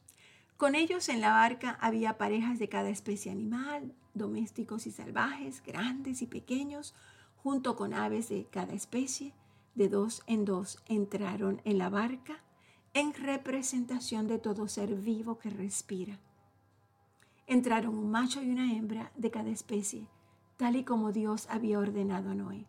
Con 0.58 0.74
ellos 0.74 1.08
en 1.10 1.22
la 1.22 1.34
barca 1.34 1.78
había 1.80 2.18
parejas 2.18 2.58
de 2.58 2.68
cada 2.68 2.90
especie 2.90 3.32
animal, 3.32 3.94
domésticos 4.16 4.88
y 4.88 4.92
salvajes, 4.92 5.62
grandes 5.64 6.24
y 6.24 6.26
pequeños, 6.26 6.96
junto 7.44 7.76
con 7.76 7.94
aves 7.94 8.30
de 8.30 8.48
cada 8.50 8.74
especie. 8.74 9.34
De 9.76 9.88
dos 9.88 10.24
en 10.26 10.46
dos 10.46 10.82
entraron 10.88 11.62
en 11.64 11.78
la 11.78 11.90
barca 11.90 12.42
en 12.94 13.14
representación 13.14 14.28
de 14.28 14.38
todo 14.38 14.68
ser 14.68 14.94
vivo 14.94 15.40
que 15.40 15.50
respira. 15.50 16.20
Entraron 17.48 17.98
un 17.98 18.12
macho 18.12 18.42
y 18.44 18.52
una 18.52 18.72
hembra 18.74 19.12
de 19.16 19.32
cada 19.32 19.50
especie, 19.50 20.08
tal 20.58 20.76
y 20.76 20.84
como 20.84 21.12
Dios 21.12 21.48
había 21.50 21.80
ordenado 21.80 22.30
a 22.30 22.36
Noé. 22.36 22.66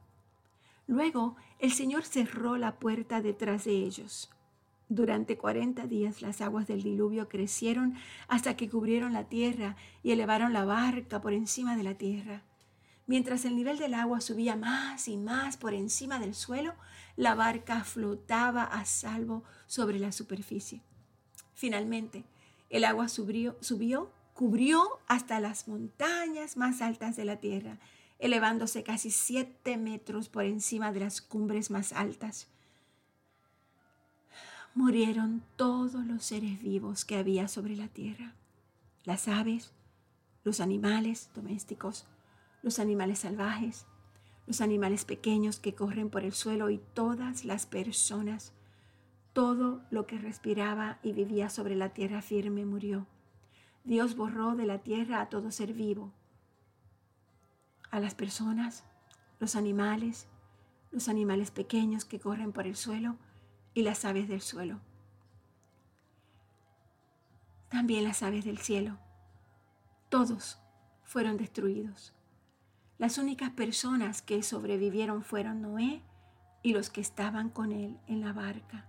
Luego 0.86 1.36
el 1.58 1.72
Señor 1.72 2.04
cerró 2.04 2.56
la 2.56 2.78
puerta 2.78 3.20
detrás 3.20 3.64
de 3.64 3.72
ellos. 3.72 4.30
Durante 4.88 5.36
cuarenta 5.36 5.86
días 5.86 6.22
las 6.22 6.40
aguas 6.40 6.66
del 6.66 6.82
diluvio 6.82 7.28
crecieron 7.28 7.94
hasta 8.28 8.56
que 8.56 8.68
cubrieron 8.68 9.12
la 9.12 9.24
tierra 9.24 9.76
y 10.02 10.12
elevaron 10.12 10.52
la 10.52 10.64
barca 10.64 11.20
por 11.20 11.32
encima 11.32 11.76
de 11.76 11.82
la 11.82 11.94
tierra. 11.94 12.42
Mientras 13.06 13.44
el 13.44 13.56
nivel 13.56 13.78
del 13.78 13.94
agua 13.94 14.20
subía 14.20 14.56
más 14.56 15.08
y 15.08 15.16
más 15.16 15.56
por 15.56 15.74
encima 15.74 16.18
del 16.18 16.34
suelo, 16.34 16.74
la 17.16 17.34
barca 17.34 17.84
flotaba 17.84 18.64
a 18.64 18.84
salvo 18.84 19.44
sobre 19.66 19.98
la 19.98 20.12
superficie. 20.12 20.80
Finalmente, 21.54 22.24
el 22.70 22.84
agua 22.84 23.08
subió, 23.08 23.56
subió, 23.60 24.10
cubrió 24.32 25.00
hasta 25.06 25.38
las 25.38 25.68
montañas 25.68 26.56
más 26.56 26.80
altas 26.80 27.14
de 27.16 27.24
la 27.24 27.36
tierra, 27.36 27.78
elevándose 28.18 28.82
casi 28.82 29.10
siete 29.10 29.76
metros 29.76 30.28
por 30.28 30.44
encima 30.44 30.92
de 30.92 31.00
las 31.00 31.20
cumbres 31.20 31.70
más 31.70 31.92
altas 31.92 32.48
murieron 34.74 35.42
todos 35.56 36.04
los 36.04 36.24
seres 36.24 36.60
vivos 36.60 37.04
que 37.04 37.16
había 37.16 37.46
sobre 37.48 37.76
la 37.76 37.88
tierra, 37.88 38.34
las 39.04 39.28
aves, 39.28 39.72
los 40.42 40.60
animales 40.60 41.30
domésticos, 41.34 42.06
los 42.64 42.78
animales 42.78 43.18
salvajes, 43.18 43.86
los 44.46 44.62
animales 44.62 45.04
pequeños 45.04 45.60
que 45.60 45.74
corren 45.74 46.08
por 46.08 46.24
el 46.24 46.32
suelo 46.32 46.70
y 46.70 46.78
todas 46.78 47.44
las 47.44 47.66
personas. 47.66 48.54
Todo 49.34 49.82
lo 49.90 50.06
que 50.06 50.18
respiraba 50.18 50.98
y 51.02 51.12
vivía 51.12 51.50
sobre 51.50 51.76
la 51.76 51.90
tierra 51.90 52.22
firme 52.22 52.64
murió. 52.64 53.06
Dios 53.84 54.16
borró 54.16 54.56
de 54.56 54.64
la 54.64 54.78
tierra 54.78 55.20
a 55.20 55.28
todo 55.28 55.50
ser 55.50 55.74
vivo, 55.74 56.10
a 57.90 58.00
las 58.00 58.14
personas, 58.14 58.84
los 59.40 59.56
animales, 59.56 60.26
los 60.90 61.10
animales 61.10 61.50
pequeños 61.50 62.06
que 62.06 62.18
corren 62.18 62.52
por 62.52 62.66
el 62.66 62.76
suelo, 62.76 63.18
y 63.74 63.82
las 63.82 64.06
aves 64.06 64.26
del 64.26 64.40
suelo. 64.40 64.80
También 67.68 68.04
las 68.04 68.22
aves 68.22 68.46
del 68.46 68.56
cielo. 68.56 68.98
Todos 70.08 70.58
fueron 71.02 71.36
destruidos. 71.36 72.13
Las 72.98 73.18
únicas 73.18 73.50
personas 73.50 74.22
que 74.22 74.42
sobrevivieron 74.42 75.22
fueron 75.22 75.62
Noé 75.62 76.02
y 76.62 76.72
los 76.72 76.90
que 76.90 77.00
estaban 77.00 77.50
con 77.50 77.70
él 77.72 77.98
en 78.06 78.20
la 78.20 78.32
barca. 78.32 78.86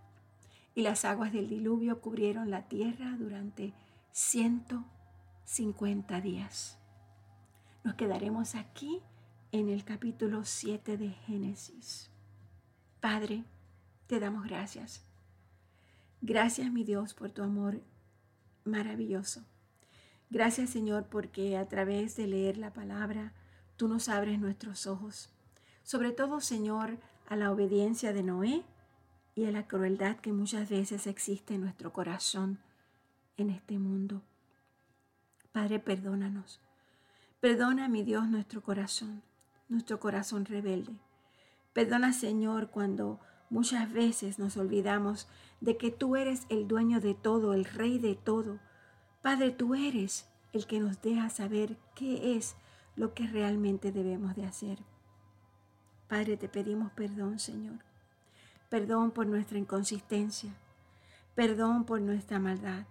Y 0.76 0.84
las 0.84 1.06
aguas 1.06 1.34
del 1.34 1.50
diluvio 1.50 2.02
cubrieron 2.02 2.52
la 2.52 2.68
tierra 2.68 3.16
durante 3.18 3.74
150 4.12 6.22
días. 6.22 6.78
Nos 7.84 7.96
quedaremos 7.96 8.54
aquí 8.56 9.02
en 9.52 9.70
el 9.70 9.84
capítulo 9.84 10.46
7 10.46 10.98
de 10.98 11.10
Génesis. 11.12 12.12
Padre, 13.00 13.44
te 14.08 14.20
damos 14.20 14.46
gracias. 14.46 15.06
Gracias, 16.22 16.72
mi 16.72 16.84
Dios, 16.84 17.14
por 17.14 17.30
tu 17.32 17.44
amor 17.44 17.82
maravilloso. 18.64 19.46
Gracias, 20.30 20.72
Señor, 20.72 21.08
porque 21.08 21.58
a 21.58 21.68
través 21.68 22.16
de 22.16 22.28
leer 22.28 22.58
la 22.58 22.74
palabra, 22.74 23.34
tú 23.78 23.88
nos 23.88 24.10
abres 24.10 24.40
nuestros 24.40 24.88
ojos. 24.88 25.30
Sobre 25.84 26.12
todo, 26.12 26.42
Señor, 26.42 26.98
a 27.28 27.36
la 27.36 27.52
obediencia 27.52 28.14
de 28.14 28.24
Noé 28.24 28.64
y 29.36 29.46
a 29.46 29.52
la 29.52 29.68
crueldad 29.68 30.18
que 30.18 30.34
muchas 30.34 30.70
veces 30.70 31.08
existe 31.08 31.56
en 31.56 31.62
nuestro 31.62 31.94
corazón 31.94 32.60
en 33.38 33.50
este 33.50 33.78
mundo. 33.78 34.22
Padre, 35.52 35.80
perdónanos. 35.80 36.60
Perdona, 37.40 37.88
mi 37.88 38.04
Dios, 38.04 38.28
nuestro 38.28 38.62
corazón, 38.62 39.22
nuestro 39.70 40.00
corazón 40.00 40.46
rebelde. 40.46 40.94
Perdona, 41.74 42.14
Señor, 42.14 42.70
cuando 42.70 43.20
Muchas 43.50 43.92
veces 43.94 44.40
nos 44.40 44.58
olvidamos 44.58 45.28
de 45.62 45.78
que 45.78 45.92
tú 45.92 46.16
eres 46.16 46.46
el 46.50 46.68
dueño 46.68 47.00
de 47.00 47.14
todo, 47.14 47.54
el 47.54 47.66
rey 47.66 48.00
de 48.00 48.16
todo. 48.16 48.60
Padre, 49.22 49.52
tú 49.52 49.76
eres 49.76 50.28
el 50.52 50.66
que 50.66 50.80
nos 50.80 51.02
deja 51.02 51.30
saber 51.30 51.78
qué 51.94 52.36
es 52.36 52.56
lo 52.96 53.14
que 53.14 53.28
realmente 53.28 53.92
debemos 53.92 54.36
de 54.36 54.46
hacer. 54.46 54.80
Padre, 56.08 56.38
te 56.38 56.48
pedimos 56.48 56.92
perdón, 56.92 57.40
Señor. 57.40 57.80
Perdón 58.70 59.12
por 59.12 59.28
nuestra 59.28 59.58
inconsistencia. 59.58 60.54
Perdón 61.34 61.86
por 61.86 62.02
nuestra 62.02 62.40
maldad. 62.40 62.86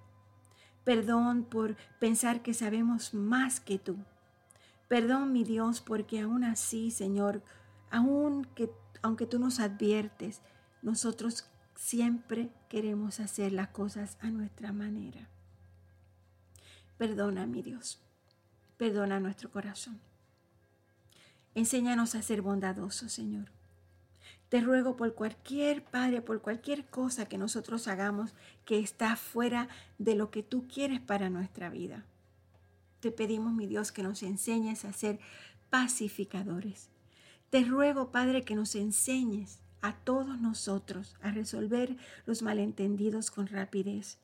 Perdón 0.85 1.45
por 1.45 1.77
pensar 1.99 2.43
que 2.43 2.55
sabemos 2.55 3.14
más 3.14 3.61
que 3.61 3.79
tú. 3.79 3.97
Perdón, 4.88 5.33
mi 5.33 5.45
Dios, 5.45 5.81
porque 5.81 6.21
aún 6.21 6.45
así, 6.45 6.90
Señor, 6.90 7.43
aún 7.90 8.45
que 8.55 8.71
aunque 9.03 9.27
tú 9.27 9.38
nos 9.38 9.61
adviertes, 9.61 10.40
nosotros 10.83 11.51
siempre 11.75 12.51
queremos 12.69 13.21
hacer 13.21 13.53
las 13.53 13.69
cosas 13.69 14.17
a 14.21 14.31
nuestra 14.31 14.73
manera. 14.73 15.29
Perdona, 16.97 17.47
mi 17.47 17.62
Dios. 17.62 18.01
Perdona 18.77 19.21
nuestro 19.21 19.51
corazón. 19.51 20.01
Enséñanos 21.55 22.15
a 22.15 22.23
ser 22.23 22.43
bondadosos, 22.43 23.13
Señor. 23.13 23.47
Te 24.49 24.61
ruego 24.61 24.97
por 24.97 25.15
cualquier 25.15 25.85
Padre, 25.85 26.23
por 26.23 26.41
cualquier 26.41 26.87
cosa 26.87 27.27
que 27.27 27.39
nosotros 27.39 27.89
hagamos 27.89 28.35
que 28.65 28.79
está 28.79 29.17
fuera 29.17 29.69
de 29.99 30.15
lo 30.15 30.31
que 30.31 30.43
tú 30.43 30.67
quieres 30.69 31.01
para 31.01 31.31
nuestra 31.31 31.71
vida. 31.71 32.05
Te 33.01 33.11
pedimos, 33.11 33.53
mi 33.53 33.67
Dios, 33.67 33.93
que 33.93 34.03
nos 34.03 34.23
enseñes 34.23 34.85
a 34.85 34.93
ser 34.93 35.19
pacificadores, 35.71 36.89
te 37.55 37.63
ruego, 37.63 38.11
Padre, 38.11 38.43
que 38.43 38.57
nos 38.57 38.75
enseñes 38.75 39.61
a 39.81 39.95
todos 39.95 40.41
nosotros 40.41 41.15
a 41.23 41.31
resolver 41.31 41.97
los 42.27 42.43
malentendidos 42.43 43.31
con 43.31 43.47
rapidez. 43.47 44.19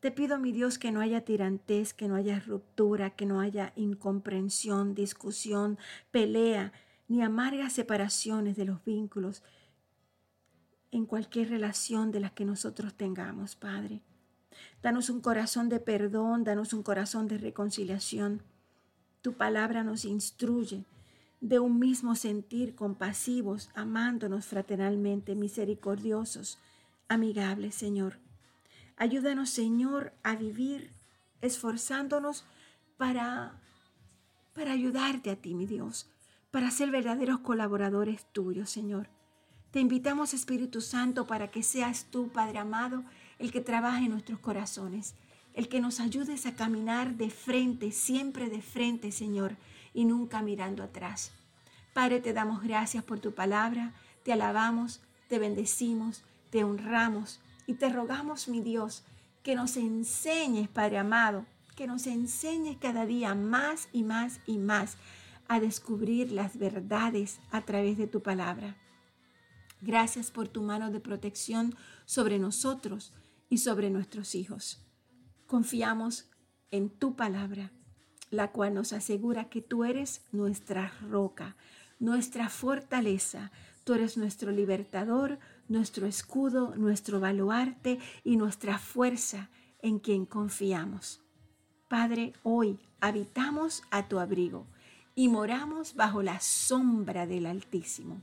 Te 0.00 0.12
pido, 0.12 0.38
mi 0.38 0.52
Dios, 0.52 0.78
que 0.78 0.92
no 0.92 1.00
haya 1.00 1.24
tirantez, 1.24 1.92
que 1.92 2.06
no 2.06 2.14
haya 2.14 2.38
ruptura, 2.38 3.10
que 3.10 3.26
no 3.26 3.40
haya 3.40 3.72
incomprensión, 3.74 4.94
discusión, 4.94 5.76
pelea, 6.12 6.72
ni 7.08 7.22
amargas 7.22 7.72
separaciones 7.72 8.56
de 8.56 8.64
los 8.64 8.84
vínculos 8.84 9.42
en 10.90 11.04
cualquier 11.04 11.50
relación 11.50 12.12
de 12.12 12.20
las 12.20 12.32
que 12.32 12.44
nosotros 12.44 12.94
tengamos, 12.94 13.56
Padre. 13.56 14.00
Danos 14.82 15.10
un 15.10 15.20
corazón 15.20 15.68
de 15.68 15.80
perdón, 15.80 16.44
danos 16.44 16.72
un 16.72 16.82
corazón 16.82 17.26
de 17.26 17.38
reconciliación. 17.38 18.42
Tu 19.20 19.32
palabra 19.34 19.82
nos 19.82 20.04
instruye 20.04 20.84
de 21.40 21.58
un 21.58 21.78
mismo 21.78 22.14
sentir, 22.14 22.74
compasivos, 22.74 23.70
amándonos 23.74 24.46
fraternalmente, 24.46 25.34
misericordiosos, 25.34 26.58
amigables, 27.08 27.74
Señor. 27.74 28.18
Ayúdanos, 28.98 29.50
Señor, 29.50 30.12
a 30.24 30.34
vivir 30.34 30.92
esforzándonos 31.40 32.44
para, 32.96 33.52
para 34.54 34.72
ayudarte 34.72 35.30
a 35.30 35.36
ti, 35.36 35.54
mi 35.54 35.66
Dios, 35.66 36.10
para 36.50 36.72
ser 36.72 36.90
verdaderos 36.90 37.38
colaboradores 37.38 38.26
tuyos, 38.32 38.70
Señor. 38.70 39.08
Te 39.70 39.78
invitamos, 39.78 40.34
Espíritu 40.34 40.80
Santo, 40.80 41.28
para 41.28 41.48
que 41.48 41.62
seas 41.62 42.06
tú, 42.10 42.32
Padre 42.32 42.58
amado, 42.58 43.04
el 43.38 43.52
que 43.52 43.60
trabaje 43.60 44.06
en 44.06 44.10
nuestros 44.10 44.40
corazones, 44.40 45.14
el 45.54 45.68
que 45.68 45.80
nos 45.80 46.00
ayudes 46.00 46.44
a 46.46 46.56
caminar 46.56 47.14
de 47.14 47.30
frente, 47.30 47.92
siempre 47.92 48.48
de 48.48 48.62
frente, 48.62 49.12
Señor, 49.12 49.56
y 49.94 50.06
nunca 50.06 50.42
mirando 50.42 50.82
atrás. 50.82 51.30
Padre, 51.94 52.18
te 52.18 52.32
damos 52.32 52.64
gracias 52.64 53.04
por 53.04 53.20
tu 53.20 53.32
palabra, 53.32 53.92
te 54.24 54.32
alabamos, 54.32 55.00
te 55.28 55.38
bendecimos, 55.38 56.24
te 56.50 56.64
honramos 56.64 57.40
y 57.68 57.74
te 57.74 57.90
rogamos, 57.90 58.48
mi 58.48 58.62
Dios, 58.62 59.04
que 59.42 59.54
nos 59.54 59.76
enseñes, 59.76 60.70
Padre 60.70 60.96
amado, 60.96 61.44
que 61.76 61.86
nos 61.86 62.06
enseñes 62.06 62.78
cada 62.78 63.04
día 63.04 63.34
más 63.34 63.90
y 63.92 64.04
más 64.04 64.40
y 64.46 64.56
más 64.56 64.96
a 65.48 65.60
descubrir 65.60 66.32
las 66.32 66.58
verdades 66.58 67.40
a 67.50 67.60
través 67.60 67.98
de 67.98 68.06
tu 68.06 68.22
palabra. 68.22 68.78
Gracias 69.82 70.30
por 70.30 70.48
tu 70.48 70.62
mano 70.62 70.90
de 70.90 70.98
protección 70.98 71.74
sobre 72.06 72.38
nosotros 72.38 73.12
y 73.50 73.58
sobre 73.58 73.90
nuestros 73.90 74.34
hijos. 74.34 74.80
Confiamos 75.46 76.30
en 76.70 76.88
tu 76.88 77.16
palabra, 77.16 77.70
la 78.30 78.50
cual 78.50 78.72
nos 78.72 78.94
asegura 78.94 79.50
que 79.50 79.60
tú 79.60 79.84
eres 79.84 80.22
nuestra 80.32 80.94
roca, 81.10 81.54
nuestra 81.98 82.48
fortaleza, 82.48 83.52
tú 83.84 83.92
eres 83.92 84.16
nuestro 84.16 84.52
libertador, 84.52 85.38
nuestro 85.68 86.06
escudo, 86.06 86.74
nuestro 86.76 87.20
baluarte 87.20 87.98
y 88.24 88.36
nuestra 88.36 88.78
fuerza 88.78 89.50
en 89.80 89.98
quien 89.98 90.26
confiamos. 90.26 91.20
Padre, 91.88 92.32
hoy 92.42 92.78
habitamos 93.00 93.82
a 93.90 94.08
tu 94.08 94.18
abrigo 94.18 94.66
y 95.14 95.28
moramos 95.28 95.94
bajo 95.94 96.22
la 96.22 96.40
sombra 96.40 97.26
del 97.26 97.46
Altísimo. 97.46 98.20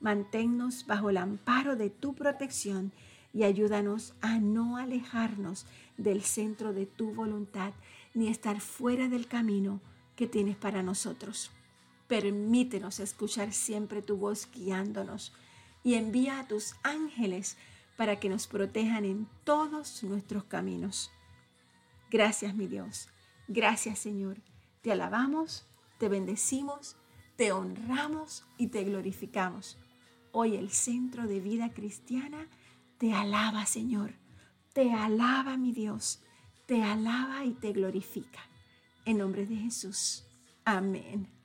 Manténnos 0.00 0.86
bajo 0.86 1.10
el 1.10 1.16
amparo 1.16 1.76
de 1.76 1.90
tu 1.90 2.14
protección 2.14 2.92
y 3.32 3.44
ayúdanos 3.44 4.14
a 4.20 4.38
no 4.38 4.76
alejarnos 4.76 5.66
del 5.96 6.22
centro 6.22 6.72
de 6.72 6.86
tu 6.86 7.12
voluntad 7.14 7.72
ni 8.14 8.28
estar 8.28 8.60
fuera 8.60 9.08
del 9.08 9.26
camino 9.26 9.80
que 10.14 10.26
tienes 10.26 10.56
para 10.56 10.82
nosotros. 10.82 11.50
Permítenos 12.08 13.00
escuchar 13.00 13.52
siempre 13.52 14.00
tu 14.00 14.16
voz 14.16 14.48
guiándonos 14.52 15.32
y 15.86 15.94
envía 15.94 16.40
a 16.40 16.48
tus 16.48 16.74
ángeles 16.82 17.56
para 17.96 18.18
que 18.18 18.28
nos 18.28 18.48
protejan 18.48 19.04
en 19.04 19.28
todos 19.44 20.02
nuestros 20.02 20.42
caminos. 20.42 21.12
Gracias, 22.10 22.56
mi 22.56 22.66
Dios. 22.66 23.08
Gracias, 23.46 24.00
Señor. 24.00 24.38
Te 24.82 24.90
alabamos, 24.90 25.64
te 25.98 26.08
bendecimos, 26.08 26.96
te 27.36 27.52
honramos 27.52 28.44
y 28.58 28.66
te 28.66 28.82
glorificamos. 28.82 29.78
Hoy 30.32 30.56
el 30.56 30.70
Centro 30.70 31.28
de 31.28 31.38
Vida 31.38 31.72
Cristiana 31.72 32.48
te 32.98 33.12
alaba, 33.12 33.64
Señor. 33.64 34.14
Te 34.72 34.92
alaba, 34.92 35.56
mi 35.56 35.70
Dios. 35.70 36.20
Te 36.66 36.82
alaba 36.82 37.44
y 37.44 37.52
te 37.52 37.70
glorifica. 37.70 38.40
En 39.04 39.18
nombre 39.18 39.46
de 39.46 39.54
Jesús. 39.54 40.26
Amén. 40.64 41.35